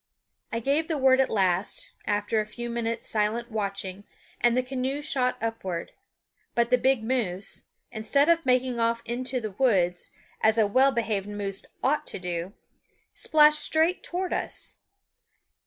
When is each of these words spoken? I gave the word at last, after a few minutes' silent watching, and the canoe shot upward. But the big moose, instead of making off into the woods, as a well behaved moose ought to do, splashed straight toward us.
I 0.51 0.59
gave 0.59 0.87
the 0.87 0.97
word 0.97 1.19
at 1.21 1.29
last, 1.29 1.91
after 2.07 2.41
a 2.41 2.47
few 2.47 2.71
minutes' 2.71 3.07
silent 3.07 3.51
watching, 3.51 4.03
and 4.39 4.57
the 4.57 4.63
canoe 4.63 4.99
shot 4.99 5.37
upward. 5.39 5.91
But 6.55 6.71
the 6.71 6.79
big 6.79 7.03
moose, 7.03 7.67
instead 7.91 8.27
of 8.27 8.43
making 8.43 8.79
off 8.79 9.03
into 9.05 9.39
the 9.39 9.51
woods, 9.51 10.09
as 10.41 10.57
a 10.57 10.65
well 10.65 10.91
behaved 10.91 11.29
moose 11.29 11.63
ought 11.83 12.07
to 12.07 12.17
do, 12.17 12.53
splashed 13.13 13.59
straight 13.59 14.01
toward 14.01 14.33
us. 14.33 14.77